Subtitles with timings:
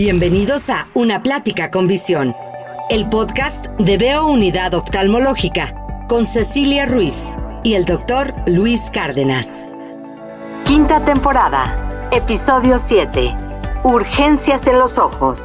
[0.00, 2.32] Bienvenidos a Una Plática con Visión,
[2.88, 5.74] el podcast de Veo Unidad Oftalmológica
[6.08, 9.68] con Cecilia Ruiz y el doctor Luis Cárdenas.
[10.64, 13.34] Quinta temporada, episodio 7.
[13.82, 15.40] Urgencias en los ojos.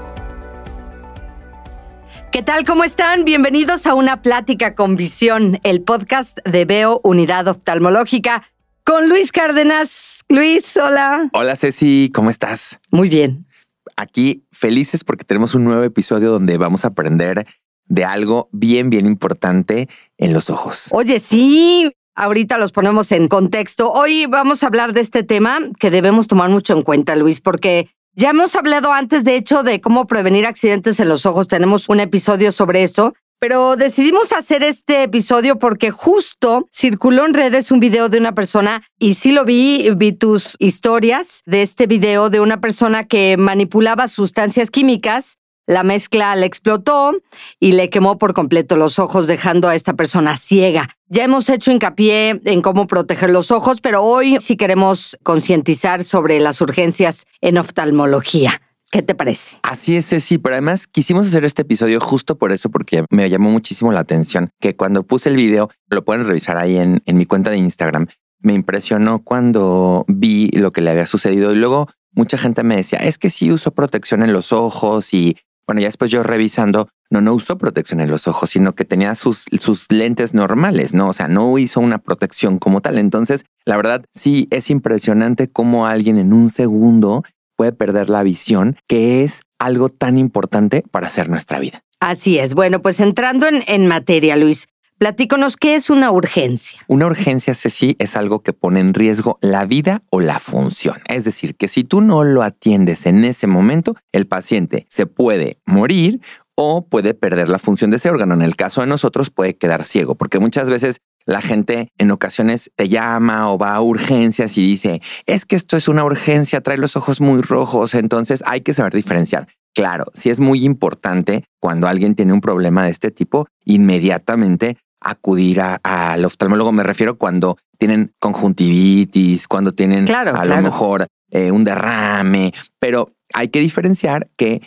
[2.31, 2.63] ¿Qué tal?
[2.63, 3.25] ¿Cómo están?
[3.25, 8.43] Bienvenidos a Una Plática con Visión, el podcast de Veo Unidad Oftalmológica
[8.83, 10.23] con Luis Cárdenas.
[10.29, 11.31] Luis, hola.
[11.33, 12.79] Hola Ceci, ¿cómo estás?
[12.91, 13.47] Muy bien
[13.95, 17.45] aquí felices porque tenemos un nuevo episodio donde vamos a aprender
[17.85, 20.89] de algo bien, bien importante en los ojos.
[20.91, 23.91] Oye, sí, ahorita los ponemos en contexto.
[23.91, 27.89] Hoy vamos a hablar de este tema que debemos tomar mucho en cuenta, Luis, porque
[28.15, 31.47] ya hemos hablado antes, de hecho, de cómo prevenir accidentes en los ojos.
[31.47, 33.13] Tenemos un episodio sobre eso.
[33.43, 38.83] Pero decidimos hacer este episodio porque justo circuló en redes un video de una persona
[38.97, 44.07] y sí lo vi, vi tus historias de este video de una persona que manipulaba
[44.07, 45.39] sustancias químicas.
[45.67, 47.17] La mezcla le explotó
[47.59, 50.87] y le quemó por completo los ojos, dejando a esta persona ciega.
[51.09, 56.39] Ya hemos hecho hincapié en cómo proteger los ojos, pero hoy sí queremos concientizar sobre
[56.39, 58.61] las urgencias en oftalmología.
[58.93, 59.57] ¿Qué te parece?
[59.63, 63.49] Así es, sí, pero además quisimos hacer este episodio justo por eso, porque me llamó
[63.49, 67.25] muchísimo la atención que cuando puse el video, lo pueden revisar ahí en, en mi
[67.25, 68.05] cuenta de Instagram,
[68.41, 72.99] me impresionó cuando vi lo que le había sucedido y luego mucha gente me decía,
[72.99, 77.19] es que sí uso protección en los ojos y bueno, ya después yo revisando, no,
[77.19, 81.07] no usó protección en los ojos, sino que tenía sus, sus lentes normales, ¿no?
[81.07, 82.99] O sea, no hizo una protección como tal.
[82.99, 87.23] Entonces, la verdad, sí es impresionante cómo alguien en un segundo
[87.55, 91.83] puede perder la visión, que es algo tan importante para hacer nuestra vida.
[91.99, 92.53] Así es.
[92.53, 96.79] Bueno, pues entrando en, en materia, Luis, platíconos qué es una urgencia.
[96.87, 101.01] Una urgencia, Ceci, es algo que pone en riesgo la vida o la función.
[101.07, 105.57] Es decir, que si tú no lo atiendes en ese momento, el paciente se puede
[105.65, 106.21] morir
[106.55, 108.33] o puede perder la función de ese órgano.
[108.33, 112.71] En el caso de nosotros puede quedar ciego, porque muchas veces la gente en ocasiones
[112.75, 116.77] te llama o va a urgencias y dice, es que esto es una urgencia, trae
[116.77, 119.47] los ojos muy rojos, entonces hay que saber diferenciar.
[119.73, 125.61] Claro, sí es muy importante cuando alguien tiene un problema de este tipo, inmediatamente acudir
[125.61, 126.71] al oftalmólogo.
[126.71, 133.47] Me refiero cuando tienen conjuntivitis, cuando tienen a lo mejor eh, un derrame, pero hay
[133.47, 134.61] que diferenciar que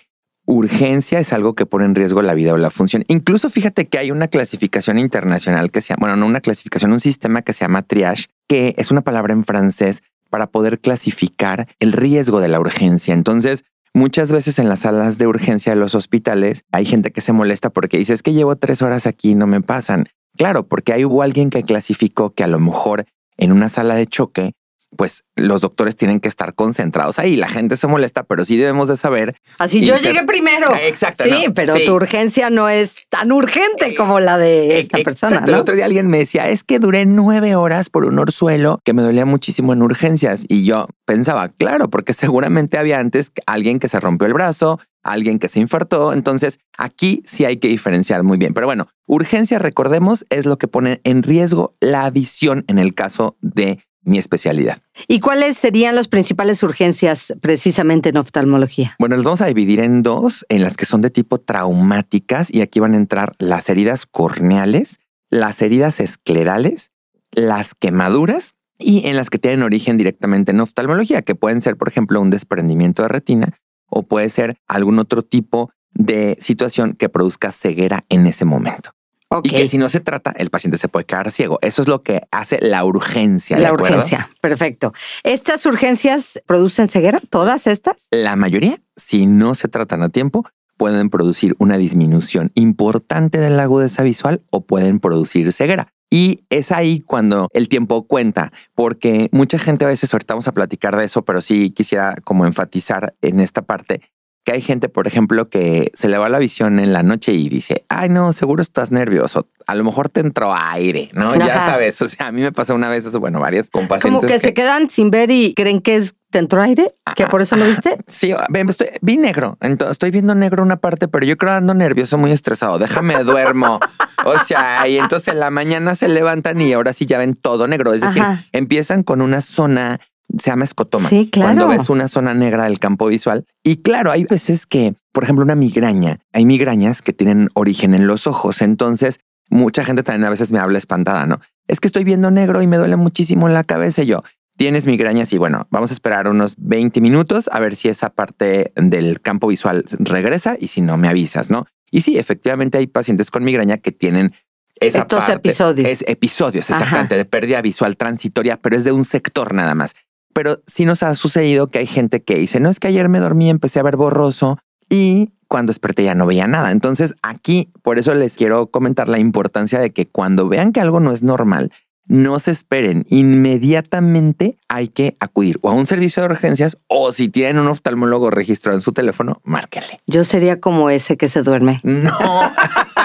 [0.46, 3.04] urgencia es algo que pone en riesgo la vida o la función.
[3.08, 7.00] Incluso fíjate que hay una clasificación internacional que se llama, bueno, no una clasificación, un
[7.00, 11.92] sistema que se llama triage, que es una palabra en francés para poder clasificar el
[11.92, 13.14] riesgo de la urgencia.
[13.14, 17.32] Entonces, muchas veces en las salas de urgencia de los hospitales hay gente que se
[17.32, 20.06] molesta porque dice, es que llevo tres horas aquí y no me pasan.
[20.36, 23.06] Claro, porque hay hubo alguien que clasificó que a lo mejor
[23.36, 24.52] en una sala de choque
[24.96, 27.36] pues los doctores tienen que estar concentrados ahí.
[27.36, 29.36] La gente se molesta, pero sí debemos de saber.
[29.58, 30.74] Así yo llegué primero.
[30.76, 31.24] Exacto.
[31.24, 35.44] Sí, pero tu urgencia no es tan urgente como la de esta persona.
[35.46, 38.94] El otro día alguien me decía, es que duré nueve horas por un orzuelo que
[38.94, 40.44] me dolía muchísimo en urgencias.
[40.48, 45.38] Y yo pensaba, claro, porque seguramente había antes alguien que se rompió el brazo, alguien
[45.38, 46.12] que se infartó.
[46.12, 48.54] Entonces aquí sí hay que diferenciar muy bien.
[48.54, 53.36] Pero bueno, urgencia, recordemos, es lo que pone en riesgo la visión en el caso
[53.40, 54.78] de mi especialidad.
[55.08, 58.94] ¿Y cuáles serían las principales urgencias precisamente en oftalmología?
[58.98, 62.62] Bueno, las vamos a dividir en dos, en las que son de tipo traumáticas y
[62.62, 66.92] aquí van a entrar las heridas corneales, las heridas esclerales,
[67.32, 71.88] las quemaduras y en las que tienen origen directamente en oftalmología, que pueden ser, por
[71.88, 77.52] ejemplo, un desprendimiento de retina o puede ser algún otro tipo de situación que produzca
[77.52, 78.95] ceguera en ese momento.
[79.42, 81.58] Y que si no se trata, el paciente se puede quedar ciego.
[81.62, 83.58] Eso es lo que hace la urgencia.
[83.58, 84.92] La urgencia, perfecto.
[85.24, 87.20] ¿Estas urgencias producen ceguera?
[87.28, 88.08] ¿Todas estas?
[88.10, 90.44] La mayoría, si no se tratan a tiempo,
[90.76, 95.88] pueden producir una disminución importante de la agudeza visual o pueden producir ceguera.
[96.08, 100.52] Y es ahí cuando el tiempo cuenta, porque mucha gente a veces, ahorita vamos a
[100.52, 104.02] platicar de eso, pero sí quisiera como enfatizar en esta parte
[104.46, 107.48] que hay gente, por ejemplo, que se le va la visión en la noche y
[107.48, 109.48] dice, ay, no, seguro estás nervioso.
[109.66, 111.34] A lo mejor te entró aire, ¿no?
[111.34, 112.00] Ya sabes.
[112.00, 114.54] O sea, a mí me pasó una vez eso, bueno, varias con Como que, se
[114.54, 117.98] quedan sin ver y creen que es te entró aire, que por eso lo viste.
[118.06, 119.58] Sí, estoy, vi negro.
[119.60, 122.78] Entonces, estoy viendo negro una parte, pero yo creo ando nervioso, muy estresado.
[122.78, 123.80] Déjame duermo.
[124.24, 127.66] o sea, y entonces en la mañana se levantan y ahora sí ya ven todo
[127.66, 127.94] negro.
[127.94, 128.22] Es decir,
[128.52, 129.98] empiezan con una zona
[130.38, 131.08] se llama escotoma.
[131.08, 131.54] Sí, claro.
[131.54, 133.44] Cuando ves una zona negra del campo visual.
[133.62, 138.06] Y claro, hay veces que, por ejemplo, una migraña, hay migrañas que tienen origen en
[138.06, 138.62] los ojos.
[138.62, 141.40] Entonces, mucha gente también a veces me habla espantada, ¿no?
[141.66, 144.02] Es que estoy viendo negro y me duele muchísimo la cabeza.
[144.02, 144.22] Y yo,
[144.56, 148.72] tienes migrañas y bueno, vamos a esperar unos 20 minutos a ver si esa parte
[148.76, 151.66] del campo visual regresa y si no me avisas, ¿no?
[151.90, 154.32] Y sí, efectivamente hay pacientes con migraña que tienen
[154.80, 155.88] esa Estos episodios.
[155.88, 159.94] Es episodios, exactamente, de pérdida visual transitoria, pero es de un sector nada más.
[160.36, 163.20] Pero sí nos ha sucedido que hay gente que dice, no es que ayer me
[163.20, 164.58] dormí, empecé a ver borroso
[164.90, 166.72] y cuando desperté ya no veía nada.
[166.72, 171.00] Entonces aquí, por eso les quiero comentar la importancia de que cuando vean que algo
[171.00, 171.72] no es normal,
[172.04, 177.30] no se esperen, inmediatamente hay que acudir o a un servicio de urgencias o si
[177.30, 180.02] tienen un oftalmólogo registrado en su teléfono, márquenle.
[180.06, 181.80] Yo sería como ese que se duerme.
[181.82, 182.12] No.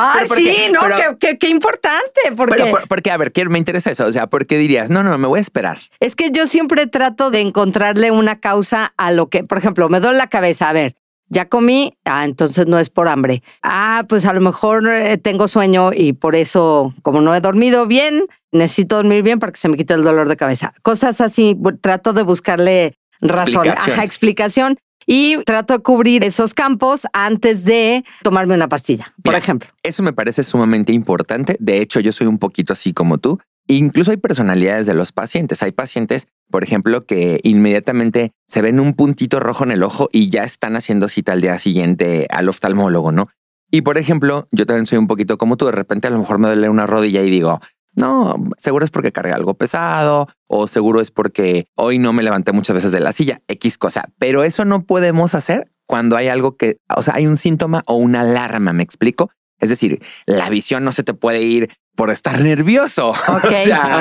[0.00, 0.80] Ay, sí, no,
[1.18, 2.20] qué, importante.
[2.36, 4.06] Porque, porque, a ver, me interesa eso.
[4.06, 5.78] O sea, ¿por qué dirías, no, no, me voy a esperar?
[6.00, 10.00] Es que yo siempre trato de encontrarle una causa a lo que, por ejemplo, me
[10.00, 10.68] duele la cabeza.
[10.68, 10.94] A ver,
[11.28, 13.42] ya comí, ah, entonces no es por hambre.
[13.62, 17.86] Ah, pues a lo mejor eh, tengo sueño y por eso, como no he dormido
[17.86, 20.74] bien, necesito dormir bien para que se me quite el dolor de cabeza.
[20.82, 24.00] Cosas así, trato de buscarle razón, explicación.
[24.00, 29.68] explicación y trato de cubrir esos campos antes de tomarme una pastilla, por ejemplo.
[29.82, 31.56] Eso me parece sumamente importante.
[31.60, 33.38] De hecho, yo soy un poquito así como tú.
[33.66, 35.62] Incluso hay personalidades de los pacientes.
[35.62, 40.28] Hay pacientes, por ejemplo, que inmediatamente se ven un puntito rojo en el ojo y
[40.28, 43.28] ya están haciendo cita al día siguiente al oftalmólogo, ¿no?
[43.70, 45.66] Y por ejemplo, yo también soy un poquito como tú.
[45.66, 47.60] De repente a lo mejor me duele una rodilla y digo,
[48.00, 52.52] no, seguro es porque cargué algo pesado o seguro es porque hoy no me levanté
[52.52, 54.04] muchas veces de la silla, X cosa.
[54.18, 57.96] Pero eso no podemos hacer cuando hay algo que, o sea, hay un síntoma o
[57.96, 59.30] una alarma, ¿me explico?
[59.58, 63.14] Es decir, la visión no se te puede ir por estar nervioso.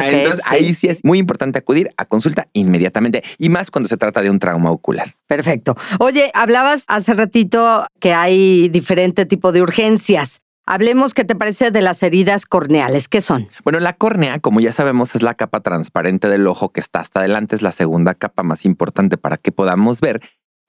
[0.02, 4.22] entonces ahí sí es muy importante acudir a consulta inmediatamente y más cuando se trata
[4.22, 5.16] de un trauma ocular.
[5.28, 5.76] Perfecto.
[6.00, 10.40] Oye, hablabas hace ratito que hay diferente tipo de urgencias.
[10.72, 13.08] Hablemos, ¿qué te parece de las heridas corneales?
[13.08, 13.50] ¿Qué son?
[13.64, 17.22] Bueno, la córnea, como ya sabemos, es la capa transparente del ojo que está hasta
[17.22, 20.22] adelante, es la segunda capa más importante para que podamos ver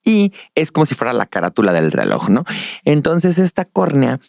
[0.03, 2.45] y es como si fuera la carátula del reloj, ¿no?
[2.83, 4.19] Entonces, esta córnea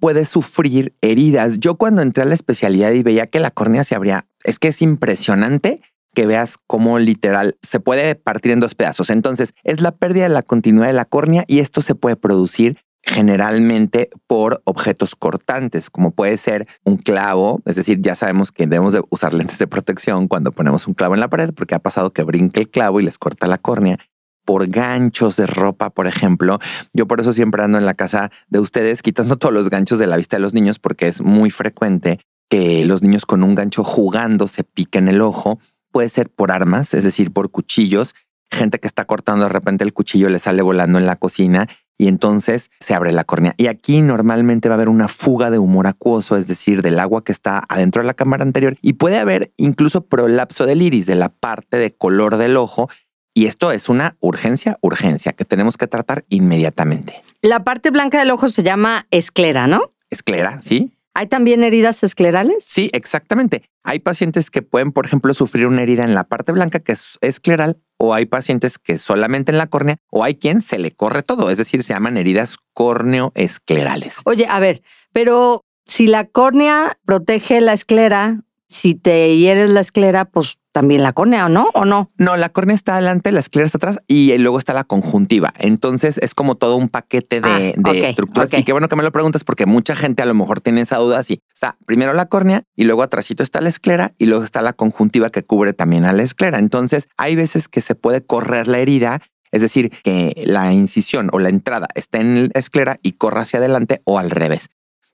[0.00, 1.60] puede sufrir heridas.
[1.60, 4.66] Yo cuando entré a la especialidad y veía que la córnea se abría, es que
[4.66, 5.80] es impresionante
[6.12, 9.10] que veas cómo literal se puede partir en dos pedazos.
[9.10, 12.78] Entonces, es la pérdida de la continuidad de la córnea y esto se puede producir
[13.02, 18.92] generalmente por objetos cortantes, como puede ser un clavo, es decir, ya sabemos que debemos
[18.92, 22.12] de usar lentes de protección cuando ponemos un clavo en la pared, porque ha pasado
[22.12, 23.98] que brinque el clavo y les corta la córnea,
[24.44, 26.58] por ganchos de ropa, por ejemplo.
[26.92, 30.06] Yo por eso siempre ando en la casa de ustedes quitando todos los ganchos de
[30.06, 32.18] la vista de los niños porque es muy frecuente
[32.48, 35.60] que los niños con un gancho jugando se piquen el ojo.
[35.92, 38.14] Puede ser por armas, es decir, por cuchillos.
[38.50, 41.68] Gente que está cortando de repente el cuchillo le sale volando en la cocina
[42.00, 43.54] y entonces se abre la córnea.
[43.58, 47.22] Y aquí normalmente va a haber una fuga de humor acuoso, es decir, del agua
[47.22, 51.14] que está adentro de la cámara anterior y puede haber incluso prolapso del iris, de
[51.14, 52.88] la parte de color del ojo
[53.34, 57.22] y esto es una urgencia, urgencia que tenemos que tratar inmediatamente.
[57.42, 59.92] La parte blanca del ojo se llama esclera, ¿no?
[60.08, 60.96] Esclera, sí.
[61.12, 62.64] ¿Hay también heridas esclerales?
[62.66, 63.64] Sí, exactamente.
[63.82, 67.18] Hay pacientes que pueden, por ejemplo, sufrir una herida en la parte blanca que es
[67.20, 71.22] escleral o hay pacientes que solamente en la córnea o hay quien se le corre
[71.22, 74.22] todo, es decir, se llaman heridas córneo-esclerales.
[74.24, 74.82] Oye, a ver,
[75.12, 81.12] pero si la córnea protege la esclera, si te hieres la esclera, pues también la
[81.12, 81.68] córnea, ¿o no?
[81.74, 82.12] ¿O no?
[82.16, 85.52] No, la córnea está adelante, la esclera está atrás y luego está la conjuntiva.
[85.58, 88.52] Entonces es como todo un paquete de, ah, estructuras.
[88.52, 90.98] Y qué bueno que me lo preguntas porque mucha gente a lo mejor tiene esa
[90.98, 91.18] duda.
[91.18, 94.72] Así está primero la córnea y luego atrásito está la esclera y luego está la
[94.72, 96.58] conjuntiva que cubre también a la esclera.
[96.58, 99.20] Entonces hay veces que se puede correr la herida
[99.52, 103.58] es decir, que la incisión o la entrada está en la esclera y corra hacia
[103.58, 104.70] adelante o al revés.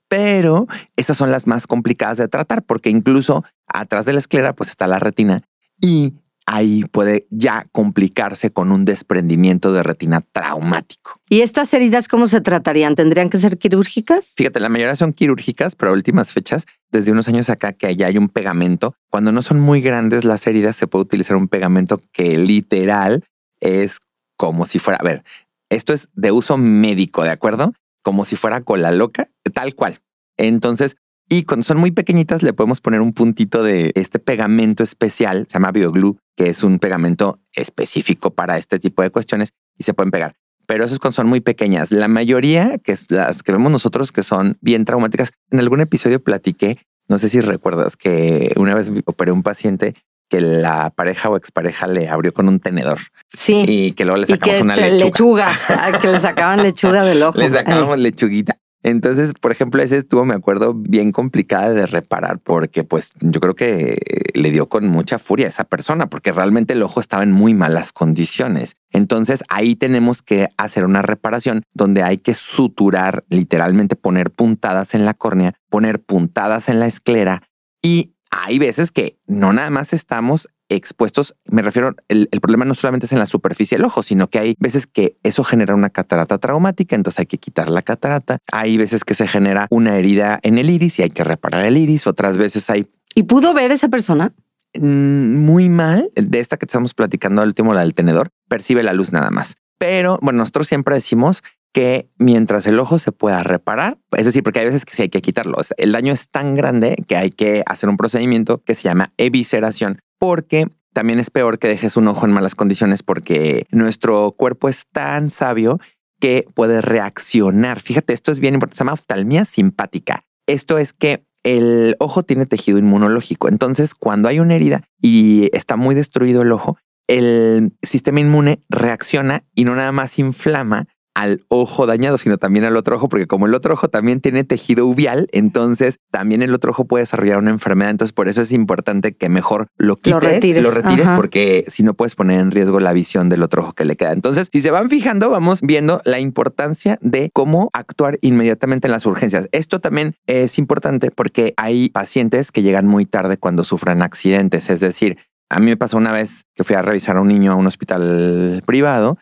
[0.08, 4.70] Pero esas son las más complicadas de tratar porque incluso atrás de la esclera pues
[4.70, 5.42] está la retina
[5.80, 6.14] y
[6.46, 11.20] ahí puede ya complicarse con un desprendimiento de retina traumático.
[11.28, 12.94] ¿Y estas heridas cómo se tratarían?
[12.94, 14.34] ¿Tendrían que ser quirúrgicas?
[14.36, 18.06] Fíjate, la mayoría son quirúrgicas, pero a últimas fechas, desde unos años acá que allá
[18.06, 18.94] hay un pegamento.
[19.10, 23.25] Cuando no son muy grandes las heridas, se puede utilizar un pegamento que literal
[23.60, 24.00] es
[24.36, 25.25] como si fuera, a ver,
[25.68, 27.72] esto es de uso médico, ¿de acuerdo?
[28.06, 29.98] Como si fuera cola loca, tal cual.
[30.36, 30.96] Entonces,
[31.28, 35.54] y cuando son muy pequeñitas, le podemos poner un puntito de este pegamento especial, se
[35.54, 40.12] llama BioGlue, que es un pegamento específico para este tipo de cuestiones y se pueden
[40.12, 40.36] pegar.
[40.66, 41.90] Pero esos cuando son muy pequeñas.
[41.90, 45.32] La mayoría, que es las que vemos nosotros, que son bien traumáticas.
[45.50, 49.96] En algún episodio platiqué, no sé si recuerdas que una vez operé un paciente
[50.28, 52.99] que la pareja o expareja le abrió con un tenedor.
[53.33, 53.64] Sí.
[53.66, 55.50] Y que luego le sacamos una lechuga.
[55.50, 55.99] lechuga.
[56.00, 57.38] que le sacaban lechuga del ojo.
[57.38, 58.59] Le sacábamos lechuguita.
[58.87, 63.56] Entonces, por ejemplo, ese estuvo, me acuerdo, bien complicada de reparar porque pues yo creo
[63.56, 63.99] que
[64.35, 67.52] le dio con mucha furia a esa persona porque realmente el ojo estaba en muy
[67.52, 68.76] malas condiciones.
[68.92, 75.04] Entonces ahí tenemos que hacer una reparación donde hay que suturar, literalmente poner puntadas en
[75.04, 77.42] la córnea, poner puntadas en la esclera
[77.83, 83.06] y hay veces que no nada más estamos expuestos, me refiero, el, problema no solamente
[83.06, 86.38] es en la superficie del ojo, sino que hay veces que eso genera una catarata
[86.38, 88.38] traumática, entonces hay que quitar la catarata.
[88.52, 91.76] Hay veces que se genera una herida en el iris y hay que reparar el
[91.76, 92.06] iris.
[92.06, 92.88] Otras veces hay...
[93.14, 94.33] ¿Y pudo ver esa persona?
[94.75, 96.11] Mm, muy mal.
[96.14, 99.56] De esta que estamos platicando, el último, la del tenedor, percibe la luz nada más.
[99.78, 101.42] Pero bueno, nosotros siempre decimos
[101.76, 105.09] que mientras el ojo se pueda reparar, es decir, porque hay veces que sí hay
[105.11, 105.59] que quitarlo.
[105.76, 110.00] El daño es tan grande que hay que hacer un procedimiento que se llama evisceración,
[110.18, 114.87] porque también es peor que dejes un ojo en malas condiciones porque nuestro cuerpo es
[114.90, 115.78] tan sabio
[116.18, 117.80] que puede reaccionar.
[117.80, 120.25] Fíjate, esto es bien importante, se llama oftalmia simpática.
[120.47, 123.50] Esto es que el ojo tiene tejido inmunológico.
[123.50, 129.45] Entonces, cuando hay una herida y está muy destruido el ojo, el sistema inmune reacciona
[129.54, 133.46] y no nada más inflama, al ojo dañado, sino también al otro ojo, porque como
[133.46, 137.50] el otro ojo también tiene tejido uvial, entonces también el otro ojo puede desarrollar una
[137.50, 137.90] enfermedad.
[137.90, 142.14] Entonces, por eso es importante que mejor lo quites, lo retires, porque si no puedes
[142.14, 144.12] poner en riesgo la visión del otro ojo que le queda.
[144.12, 149.06] Entonces, si se van fijando, vamos viendo la importancia de cómo actuar inmediatamente en las
[149.06, 149.49] urgencias.
[149.52, 154.80] Esto también es importante porque hay pacientes que llegan muy tarde cuando sufran accidentes, es
[154.80, 155.16] decir,
[155.49, 157.66] a mí me pasó una vez que fui a revisar a un niño a un
[157.66, 159.16] hospital privado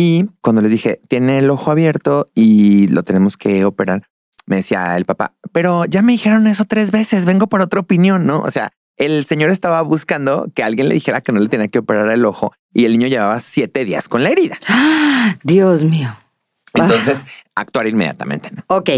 [0.00, 4.08] y cuando les dije, tiene el ojo abierto y lo tenemos que operar,
[4.46, 8.24] me decía el papá, pero ya me dijeron eso tres veces, vengo por otra opinión,
[8.24, 8.40] ¿no?
[8.40, 11.80] O sea, el señor estaba buscando que alguien le dijera que no le tenía que
[11.80, 14.58] operar el ojo y el niño llevaba siete días con la herida.
[15.42, 16.08] Dios mío.
[16.72, 17.22] Entonces,
[17.54, 18.50] actuar inmediatamente.
[18.52, 18.64] ¿no?
[18.68, 18.90] Ok.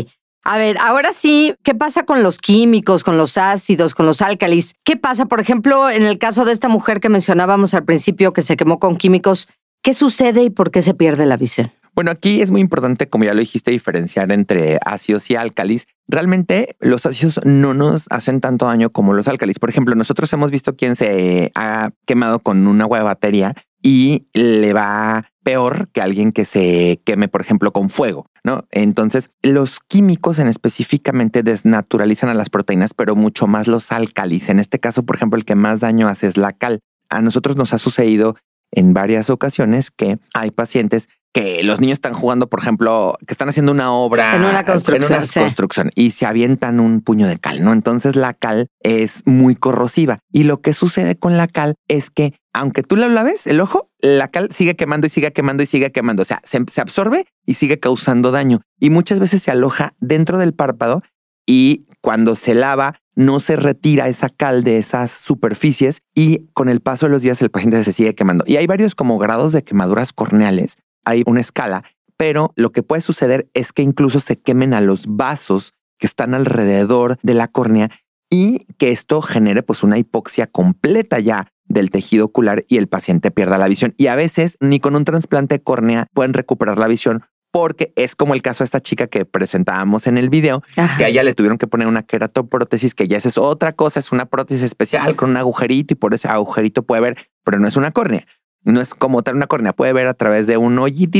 [0.44, 4.74] A ver, ahora sí, ¿qué pasa con los químicos, con los ácidos, con los álcalis?
[4.84, 8.42] ¿Qué pasa, por ejemplo, en el caso de esta mujer que mencionábamos al principio que
[8.42, 9.48] se quemó con químicos?
[9.82, 11.72] ¿Qué sucede y por qué se pierde la visión?
[11.94, 15.88] Bueno, aquí es muy importante, como ya lo dijiste, diferenciar entre ácidos y álcalis.
[16.06, 19.58] Realmente los ácidos no nos hacen tanto daño como los álcalis.
[19.58, 24.28] Por ejemplo, nosotros hemos visto quien se ha quemado con un agua de batería y
[24.34, 28.64] le va peor que alguien que se queme, por ejemplo, con fuego, ¿no?
[28.70, 34.48] Entonces, los químicos en específicamente desnaturalizan a las proteínas, pero mucho más los álcalis.
[34.48, 36.78] En este caso, por ejemplo, el que más daño hace es la cal.
[37.10, 38.36] A nosotros nos ha sucedido
[38.72, 43.48] en varias ocasiones que hay pacientes que los niños están jugando, por ejemplo, que están
[43.48, 47.72] haciendo una obra en una construcción, y se avientan un puño de cal, ¿no?
[47.72, 50.18] Entonces la cal es muy corrosiva.
[50.30, 53.88] Y lo que sucede con la cal es que aunque tú la laves el ojo,
[54.00, 57.24] la cal sigue quemando y sigue quemando y sigue quemando, o sea, se, se absorbe
[57.46, 58.60] y sigue causando daño.
[58.78, 61.02] Y muchas veces se aloja dentro del párpado
[61.46, 66.80] y cuando se lava no se retira esa cal de esas superficies y con el
[66.80, 68.44] paso de los días el paciente se sigue quemando.
[68.46, 71.84] Y hay varios como grados de quemaduras corneales, hay una escala,
[72.16, 76.34] pero lo que puede suceder es que incluso se quemen a los vasos que están
[76.34, 77.90] alrededor de la córnea
[78.30, 83.30] y que esto genere pues una hipoxia completa ya del tejido ocular y el paciente
[83.30, 83.94] pierda la visión.
[83.96, 88.16] Y a veces ni con un trasplante de córnea pueden recuperar la visión porque es
[88.16, 90.64] como el caso de esta chica que presentábamos en el video,
[90.96, 94.10] que a ella le tuvieron que poner una queratoprótesis, que ya es otra cosa, es
[94.10, 97.76] una prótesis especial con un agujerito y por ese agujerito puede ver, pero no es
[97.76, 98.26] una córnea.
[98.64, 101.18] No es como tal una córnea, puede ver a través de un hoyito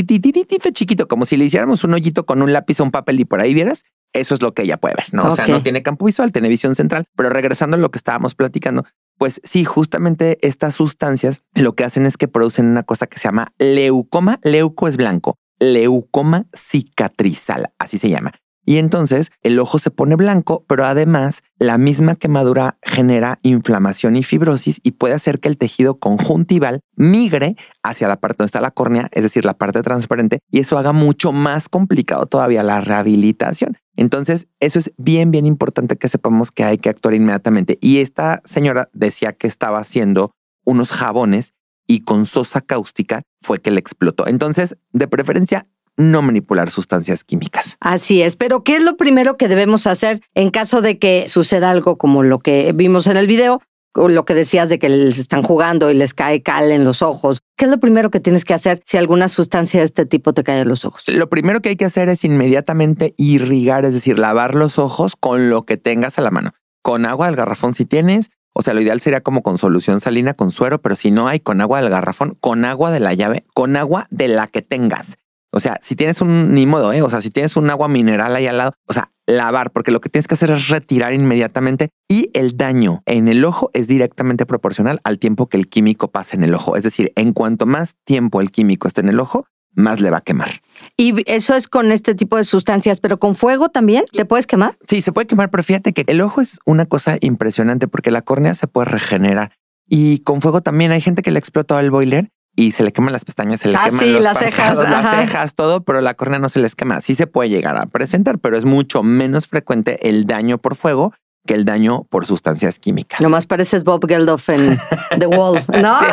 [0.71, 3.39] chiquito, como si le hiciéramos un hoyito con un lápiz o un papel y por
[3.39, 3.83] ahí vieras.
[4.11, 5.25] Eso es lo que ella puede ver, ¿no?
[5.25, 8.33] O sea, no tiene campo visual, tiene visión central, pero regresando a lo que estábamos
[8.33, 8.85] platicando,
[9.17, 13.27] pues sí, justamente estas sustancias lo que hacen es que producen una cosa que se
[13.27, 14.39] llama leucoma.
[14.43, 18.31] Leuco es blanco leucoma cicatrizal, así se llama.
[18.65, 24.23] Y entonces el ojo se pone blanco, pero además la misma quemadura genera inflamación y
[24.23, 28.71] fibrosis y puede hacer que el tejido conjuntival migre hacia la parte donde está la
[28.71, 33.77] córnea, es decir, la parte transparente, y eso haga mucho más complicado todavía la rehabilitación.
[33.97, 37.77] Entonces, eso es bien, bien importante que sepamos que hay que actuar inmediatamente.
[37.81, 40.31] Y esta señora decía que estaba haciendo
[40.65, 41.51] unos jabones
[41.87, 44.27] y con sosa cáustica fue que le explotó.
[44.27, 47.77] Entonces, de preferencia, no manipular sustancias químicas.
[47.79, 51.69] Así es, pero ¿qué es lo primero que debemos hacer en caso de que suceda
[51.69, 53.61] algo como lo que vimos en el video?
[53.95, 57.03] O lo que decías de que les están jugando y les cae cal en los
[57.03, 57.41] ojos.
[57.55, 60.43] ¿Qué es lo primero que tienes que hacer si alguna sustancia de este tipo te
[60.43, 61.03] cae en los ojos?
[61.07, 65.51] Lo primero que hay que hacer es inmediatamente irrigar, es decir, lavar los ojos con
[65.51, 66.53] lo que tengas a la mano.
[66.81, 70.33] Con agua del garrafón si tienes, o sea, lo ideal sería como con solución salina,
[70.33, 73.45] con suero, pero si no hay con agua del garrafón, con agua de la llave,
[73.53, 75.17] con agua de la que tengas.
[75.51, 77.01] O sea, si tienes un, ni modo, ¿eh?
[77.01, 80.01] o sea, si tienes un agua mineral ahí al lado, o sea, lavar, porque lo
[80.01, 84.45] que tienes que hacer es retirar inmediatamente y el daño en el ojo es directamente
[84.45, 86.75] proporcional al tiempo que el químico pasa en el ojo.
[86.75, 90.17] Es decir, en cuanto más tiempo el químico esté en el ojo, más le va
[90.17, 90.49] a quemar.
[90.97, 94.77] Y eso es con este tipo de sustancias, pero con fuego también, ¿te puedes quemar?
[94.87, 98.21] Sí, se puede quemar, pero fíjate que el ojo es una cosa impresionante porque la
[98.21, 99.51] córnea se puede regenerar.
[99.87, 103.11] Y con fuego también hay gente que le explotó el boiler y se le queman
[103.13, 106.13] las pestañas, se le Ah, queman sí, los las cejas, las cejas, todo, pero la
[106.13, 107.01] córnea no se les quema.
[107.01, 111.13] Sí se puede llegar a presentar, pero es mucho menos frecuente el daño por fuego
[111.45, 113.21] que el daño por sustancias químicas.
[113.21, 114.77] Nomás pareces Bob Geldof en
[115.19, 115.97] The Wall, ¿no?